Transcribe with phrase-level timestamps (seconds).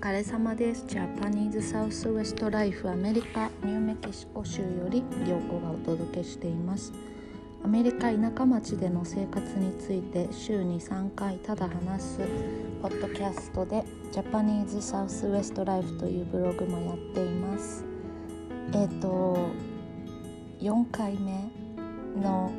[0.00, 0.86] 疲れ様です。
[0.86, 6.94] ジャパニーズサウスウェストライフアメリカニューメキシコ州より良子がお届けしています。
[7.62, 12.18] アメリカ田舎町での生活について週に3回ただ話す
[12.80, 17.84] ポッドキャストでジャパニーズサウスウェストライフというブログもやっています。
[18.72, 19.50] えっ、ー、と
[20.60, 21.50] 4回目
[22.22, 22.50] の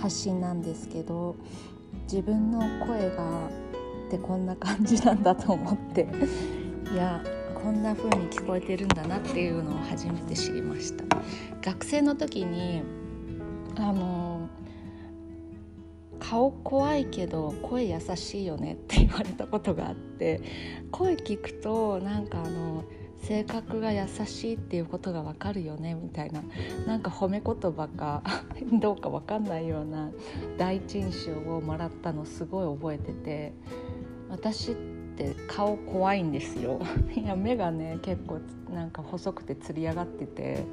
[0.00, 1.34] 発信なんですけど
[2.04, 3.63] 自分の声が
[4.06, 6.08] ってこんな感じなんだと思って。
[6.92, 7.22] いや
[7.54, 11.04] こんな風に聞こえてるんだなっていうのを初めて知りました。
[11.62, 12.82] 学生の時に
[13.76, 14.50] あの
[16.20, 20.40] 顔怖いけど声優しいよねって言われたことがあって
[20.90, 22.84] 声聞くとなんかあの
[23.22, 26.42] 性格が優しいっていうことがわかるよねみたいな
[26.86, 28.22] なんか褒め言葉か
[28.80, 30.10] どうかわかんないような
[30.58, 33.52] 第一印象をもらったのすごい覚えてて
[34.28, 34.74] 私っ
[35.16, 36.80] て顔怖いんですよ。
[37.14, 38.40] いや目がね結構
[38.72, 40.64] なんか細くてつり上がってて。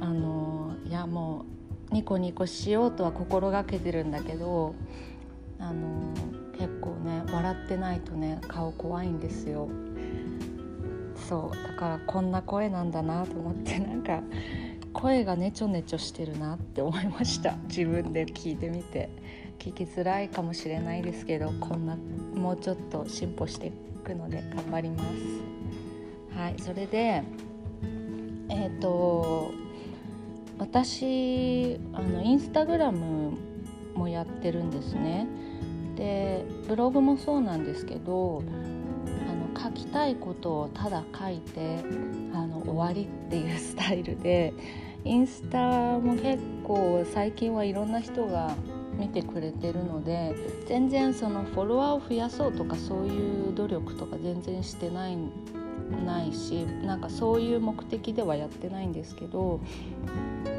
[0.00, 1.46] あのいやも
[1.90, 4.74] うニコニコしようとは心がけてるんだけど
[5.58, 6.12] あの
[6.58, 9.68] 結構ね笑ってないとね顔怖いんですよ。
[11.28, 14.20] そうだからこんな声なんだなと思ってなんか
[14.92, 17.56] 声がねちょねちょしてるなって思いました。
[17.68, 19.08] 自分で聞いてみて
[19.58, 21.96] 聞きづらいかもしれないですけどこんな
[22.34, 23.70] もうちょっと進歩してい
[24.04, 25.08] くので頑張ります。
[26.36, 27.22] はいそれで
[28.48, 29.52] えっ、ー、と
[30.58, 33.32] 私あのインスタグラム
[33.94, 35.26] もやってるんですね。
[35.96, 38.42] でブログもそうなんですけど
[39.06, 41.78] あの書きたいことをただ書いて
[42.32, 44.52] あの終わりっていうスタイルで
[45.04, 48.54] インスタも結構最近はいろんな人が
[48.98, 50.34] 見てくれてるので
[50.66, 55.18] 全然そのフォロワーを増やそうとかそういう努力とか全然してない
[56.06, 59.60] ないしなんかそういう目的ではやってないんですけど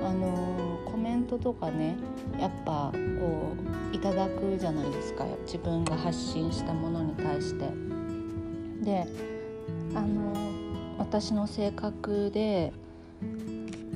[0.03, 1.95] あのコメントとかね
[2.39, 3.53] やっぱこ
[3.91, 7.65] ういただくじゃないですか自分が発信したものに対して。
[8.83, 9.07] で
[9.95, 10.33] あの
[10.97, 12.71] 私の性格で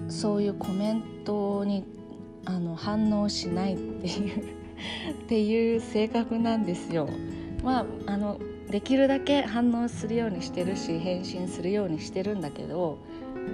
[0.09, 1.85] そういうコメントに
[2.49, 4.39] あの反応しないっていう
[5.13, 7.07] っていう性格なんですよ。
[7.63, 8.39] まああの
[8.71, 12.99] できるだけ反応するようにしてるし返信するようにしてるんだけど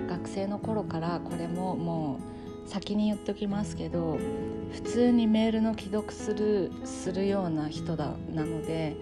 [0.10, 2.20] 学生の頃からこれもも
[2.66, 4.18] う先に言っときますけど
[4.72, 8.96] 普通にメールの既読するするような人だなので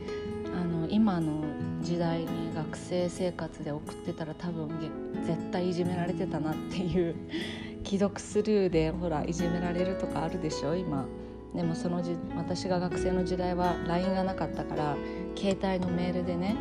[0.55, 1.43] あの今の
[1.81, 4.69] 時代に学生生活で送ってたら多分
[5.25, 7.15] 絶対いじめられてたなっていう
[7.93, 11.05] 既読スルーでほらいじめられるとかあるでしょ今。
[11.53, 14.97] でもそのじ私が学生の時代は LINE がなかったから
[15.37, 16.55] 携帯のメールでね。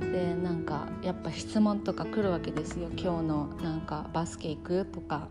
[0.00, 2.90] でなんかやっぱ質問とか来るわけですよ。
[2.96, 5.26] 今日のなんかバスケ行くとか。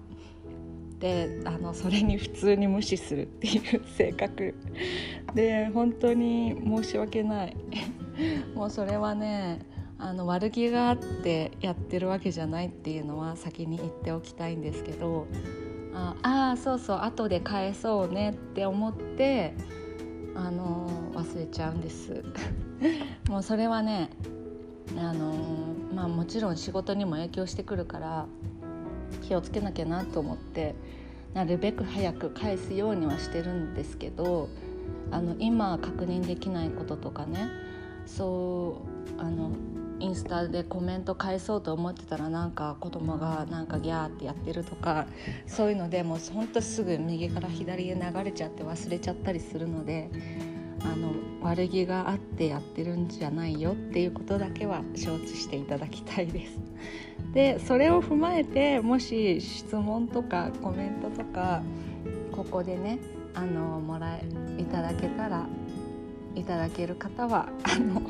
[1.00, 4.54] であのそれに普通に無視するっていう性格。
[5.34, 7.56] で本当に申し訳ない。
[8.54, 9.60] もうそれはね
[10.00, 15.28] あの悪気があってやってるわけじゃないっていうのは先に言っておきたいんですけど
[15.94, 19.56] ああそうそう後で返そうねって思って
[20.36, 22.24] あの忘れちゃうんです。
[23.28, 24.12] もうそれはね
[24.96, 25.34] あの
[25.94, 28.28] まあもちろん仕事にも影響してくるから
[29.24, 30.76] 気をつけなきゃなと思って
[31.34, 34.48] なるべく早く返すようにはしてるんですけど
[35.12, 37.48] あの今確認できないこととかね
[38.06, 38.82] そ
[39.18, 39.52] うあの
[40.00, 45.08] インスタでコメント返そうと思ってたらなんか子供がなんかギャーってやってるとか
[45.48, 50.10] そういうのでもうほんとすぐ右から左へ流れちゃって忘れちゃったりするので
[50.84, 56.60] あの悪気があってやってるんじゃないよっていうことだけは承知していただきたいです。
[57.34, 61.62] でそれを踏まえてもし質問とかコメントとか
[62.32, 63.00] ここでね
[63.34, 65.46] あのもらえいただけたら
[66.38, 68.02] いただける方はあの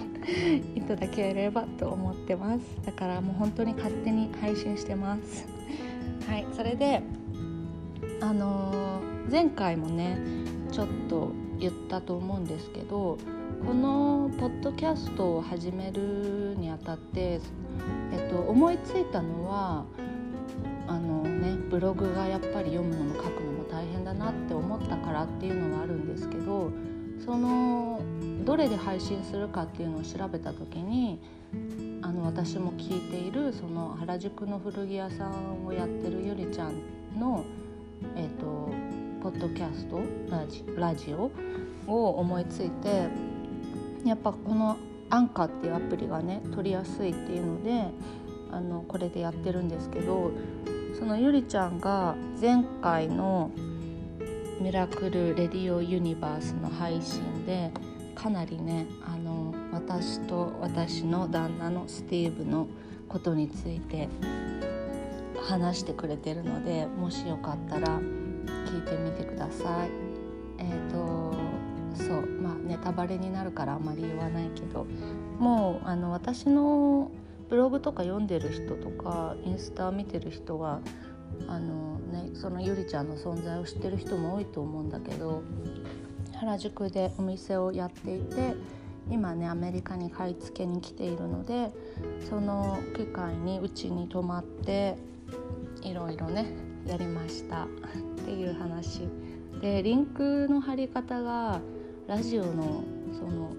[0.75, 2.61] いただければと思ってます。
[2.85, 5.47] だからもう本当に勝手に配信してます。
[6.27, 7.01] はいそれで
[8.19, 8.99] あの
[9.31, 10.19] 前回もね
[10.71, 13.17] ちょっと言ったと思うんですけど
[13.65, 17.39] このポッドキャストを始めるにあたって、
[18.11, 19.85] えっと、思いついたのは
[20.87, 26.71] あのねブログがやっぱり読むのも書くのも大変だなって思ったからっていうのはあるんですけど
[27.23, 28.01] その
[28.45, 31.19] どれで配信するかっていうのを調べた時に
[32.01, 36.81] あの私も聞いているその原宿の古着屋さんをやってるゆりちゃん
[37.17, 37.43] の、
[38.15, 38.71] えーと、
[39.21, 41.31] ポッドキャストラジラジオ
[41.87, 43.07] を思いついて
[44.05, 44.77] やっぱこの
[45.09, 47.85] アンカーっていうアプリがね取りやすいっていうので
[48.51, 50.31] あのこれでやってるんですけど
[50.97, 53.51] そのゆりちゃんが前回の
[54.59, 57.71] 「ミラクル・レディオ・ユニバース」の配信で
[58.15, 62.67] かなりねあの私と私の旦那のスティーブの
[63.07, 64.09] ことについて
[65.47, 69.89] 話してくれてるのでもしよかったら聞いてみてください。
[70.57, 71.35] えっ、ー、と
[71.93, 74.85] そうまあネタバレになるからあまり言わないけど
[75.39, 77.11] もうあの私の
[77.49, 80.81] ブログとか読んでる人とかインスタ見てる人は
[81.47, 85.43] あの、ね、そのゆりちゃんの存在を知ってる人も多いと思うんだけど
[86.35, 88.55] 原宿でお店をやっていて
[89.09, 91.71] 今ねアメリカに買い付けに来ているので
[92.29, 94.97] その機会にうちに泊まって
[95.81, 96.45] いろいろね
[96.85, 97.65] やりました。
[97.65, 97.67] っ
[98.25, 99.07] ていう話。
[99.61, 101.59] でリンクの貼り方が
[102.07, 102.83] ラジオの
[103.17, 103.53] その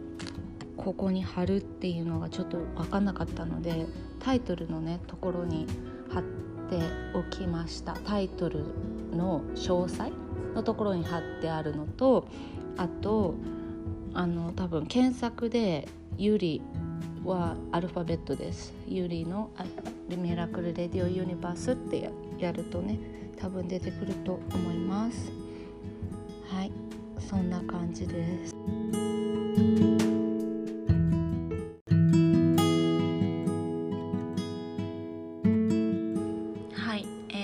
[0.76, 3.87] ここに貼るっていうのがちょっと分かんなかったので
[4.20, 5.67] タイトルのねところに
[6.11, 6.48] 貼って
[7.15, 8.65] おきましたタイトル
[9.12, 10.11] の詳細
[10.55, 12.26] のところに貼ってあるのと
[12.76, 13.35] あと
[14.15, 15.88] あの多分検索で
[16.19, 16.62] 「ゆり」
[17.25, 18.73] はアルファベットです。
[18.87, 19.50] ゆりの
[20.09, 22.99] 「ミラクル・レディオ・ユニバース」ってやるとね
[23.37, 25.31] 多分出てくると思います。
[26.49, 26.73] はい
[27.19, 29.88] そんな感じです。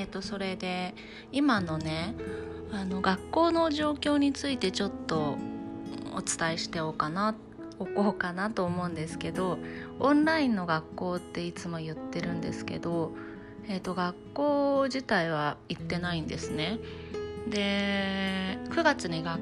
[0.00, 0.94] えー、とそれで
[1.30, 2.14] 今のね
[2.72, 5.36] あの学校の状況についてちょっと
[6.12, 7.36] お伝えしておかな
[7.78, 9.58] おこうかなと思うんですけど
[10.00, 13.12] オンラインの学校っていつも言ってるんですけど、
[13.68, 16.78] えーと、学校自体は行ってないんですね。
[17.48, 19.40] で9月に学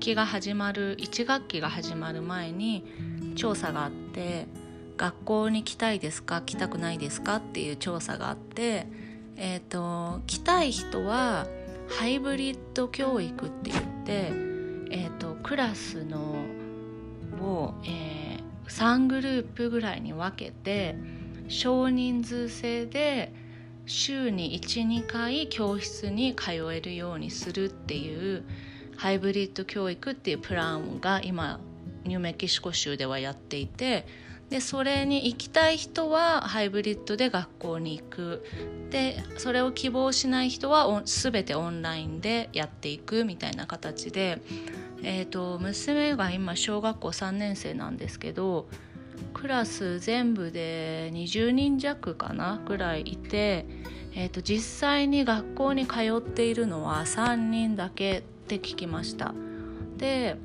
[0.00, 2.84] 期が始まる1学期が始まる前に
[3.36, 4.46] 調査があって
[4.96, 8.86] 学校に来たいですか来たくないですかっていう調査があって
[9.44, 11.48] えーと、来たい人は
[11.88, 14.12] ハイブリッド教育って言って、
[14.92, 16.44] えーと、クラスの
[17.40, 20.94] を、えー、3グループぐらいに分けて
[21.48, 23.34] 少人数制で
[23.84, 28.44] 週に12回教室に通えるようにするっていう
[28.96, 31.58] ハイブリッド教育っていうプランが今
[32.04, 34.06] ニューメキシコ州ではやっていて
[34.50, 38.44] でそれに行きたい人はハイブリッドで学校に行く
[38.90, 44.42] でそれを希望しない人は全てオンラインでやっていくみたいな形で、
[45.02, 48.66] えーと、娘が今小学校3年生なんですけど
[49.32, 53.64] クラス全部で20人弱かなぐらいいて、
[54.14, 59.32] えーと実際に学校に通っているのは3人だけって聞きました。
[59.96, 60.36] で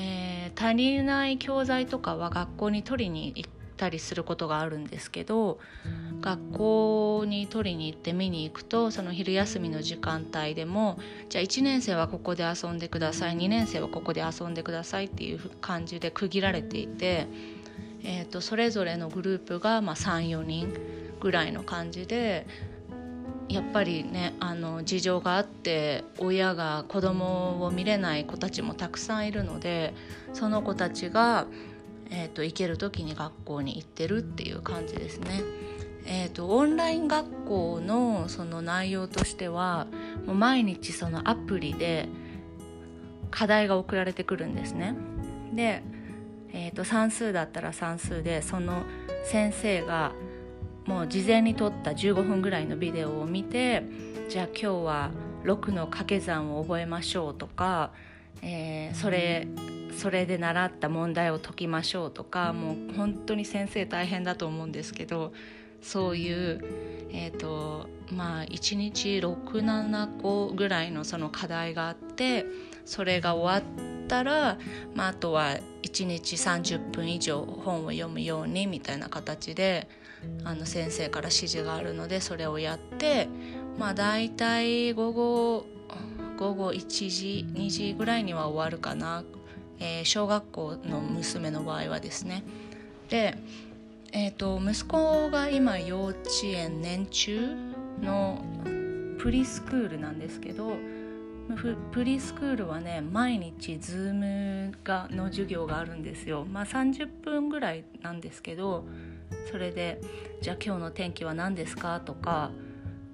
[0.00, 0.27] ー、
[0.58, 5.60] 足りない教材とかは学校に取りに行ったりすることがあるんですけど
[6.20, 17.28] 学校に取りに行って見に行くとその昼休みの時間帯でもじゃあ1年生はここで遊んでください2年生はここで遊んでくださいっていう感じで区切られていて、
[18.02, 20.74] えーと、それぞれのグループがま34人
[21.20, 22.46] ぐらいの感じで
[23.48, 29.94] やっぱりねあの事情があって親が子供を見れない子たちもたくさんいるので
[30.34, 31.46] その子たちが、
[32.10, 35.42] えーと、行ける時に学校に行ってるっていう感じですね。
[36.10, 39.86] えーと、オンライン学校のその内容としては
[40.26, 42.08] もう毎日そのアプリで
[43.30, 44.94] 課題が送られてくるんですね。
[45.54, 45.82] で、
[46.52, 48.82] えーと算数だったら算数でその
[49.24, 50.12] 先生が
[50.88, 53.82] もう事前に撮った15分ぐらいのビデオを見て
[54.30, 55.10] じゃあ今日は
[55.44, 57.92] 6の掛け算を覚えましょうとか、
[58.40, 59.46] えー、それ
[59.98, 65.34] それで習った問題を解きましょうとかもう本当に先生大変だと思うんですけど
[65.82, 66.64] そういう、
[67.10, 72.46] えーとまあ、1日67個ぐらいのその課題があって
[72.86, 74.56] それが終わったら、
[74.94, 79.86] まあ、あとは1日30分以上本を読むようにみたいな形で
[80.44, 83.28] あの先生から指示があるのでそれをやって
[83.78, 85.66] まあ大体午後
[86.38, 89.24] 午後1時2時ぐらいには終わるかな、
[89.80, 92.44] えー、小学校の娘の場合はですね。
[93.08, 93.36] で、
[94.12, 97.56] えーと、息子が今幼稚園年中
[98.00, 98.44] の
[99.18, 100.76] プリスクールなんですけど
[101.92, 104.14] プリスクールはね毎日ズー
[104.68, 106.44] ムがの授業があるんですよ。
[106.44, 108.84] まあ30分ぐらいなんですけど
[109.50, 110.00] それで
[110.40, 112.50] 「じゃあ今日の天気は何ですか?」とか、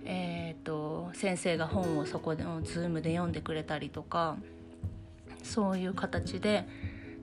[0.05, 4.37] えーと、先生が本をそこで Zoom で読んでくれたりとか
[5.43, 6.67] そういう形で、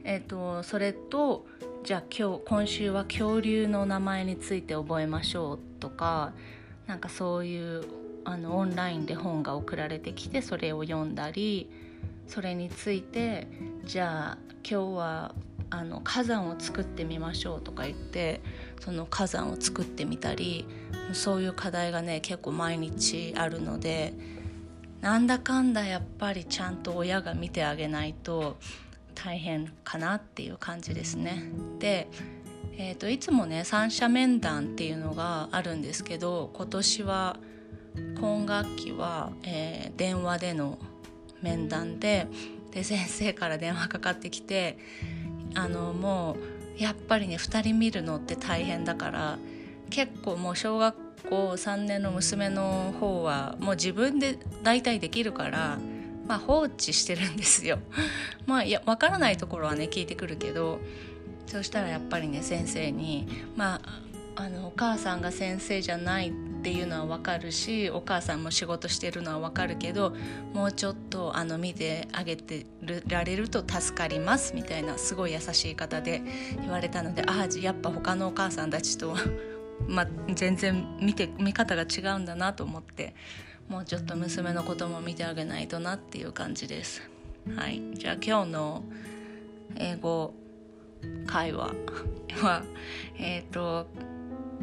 [0.04, 1.46] えーと、それと
[1.84, 6.34] じゃあ今日今週は恐竜の名前について覚えましょうとか
[6.88, 7.84] なんかそういう
[8.24, 11.72] あのオンラインで本が送られてきてそれを読んだり
[12.28, 13.48] それについて
[13.84, 15.36] じゃあ今日は
[15.72, 18.42] あの火山を作ってみましょうとか言って
[18.82, 20.68] その火山を作ってみたり
[21.14, 24.14] そういう課題がね結構毎日あるので
[25.00, 28.58] なんだかんだやっぱりちゃんと親が見てあげないと
[29.16, 31.44] 大変かなっていう感じですね。
[31.80, 32.08] で、
[32.78, 37.38] えーと、いつもね三者面談っていうのがあるんですけど今年は
[38.20, 40.78] 今学期は、えー、電話での
[41.42, 42.28] 面談で
[42.72, 44.78] で先生から電話かかってきて
[45.54, 46.38] あのも
[46.80, 49.38] うやっぱりね2人見るのって大変だから
[49.90, 50.96] 結構もう小学
[51.30, 55.80] 校3年の娘の方はもう自分で大体できるから、
[56.28, 57.80] まあ、放置してるんですよ。
[58.48, 60.80] まあいや分からないところはね聞いてくるけど
[61.48, 70.14] そしたらやっぱりね先生にまああのお母さんが先生じゃないっていうのは分かるしお母さんも仕事してるのは分かるけど
[70.54, 72.66] もうちょっとあの見てあげて
[73.08, 76.22] られると助かりますみたいなすごい優しい方で
[76.60, 79.16] 言われたのでああやっぱ他のお母さんたちと
[79.88, 83.16] ま、全然見て見方が違うんだなと思って
[83.68, 87.02] もうちょっと娘のことも見てあげないとなっていう感じです。
[87.56, 88.84] はい、じゃあ今日の
[89.76, 90.34] 英語
[91.26, 91.74] 会話
[92.44, 92.64] は
[93.18, 93.88] えっ、と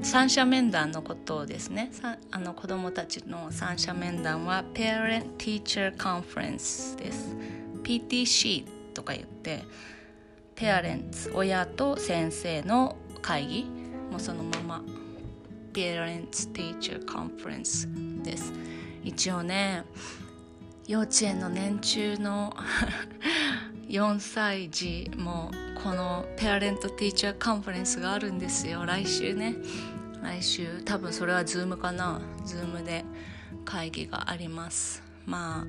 [0.03, 1.91] 三者面談のことをですね
[2.31, 7.37] あの子どもたちの三者面談は Parent Teacher Conference です
[7.83, 8.65] PTC
[8.95, 9.65] とか言って
[10.57, 13.65] Parents 親と先生の会議
[14.11, 14.85] もうそのまま
[15.73, 18.53] Parents Teacher Conference です
[19.05, 19.85] 一応ね
[20.87, 22.55] 幼稚園の年中の
[23.89, 25.51] 4歳児も
[25.83, 28.85] この Parent Teacher Conference があるんですよ。
[28.85, 29.57] 来週ね。
[30.23, 30.83] 来週。
[30.85, 32.21] 多分それは Zoom かな。
[32.45, 33.05] Zoom で
[33.65, 35.03] 会議があります。
[35.25, 35.67] まあ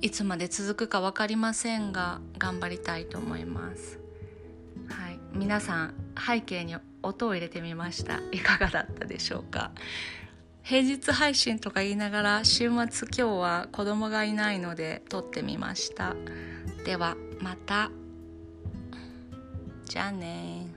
[0.00, 3.98] いつまで続くか分かりませんが頑張りたいと思います。
[4.88, 5.18] はい。
[5.32, 8.20] 皆さん背景に音を入れてみました。
[8.30, 9.72] いかがだったでしょうか？
[10.62, 16.14] 平日配信とか言いながら週末今日は子供がいないので撮ってみました。
[16.84, 17.90] ではまた。
[19.84, 20.71] じゃあね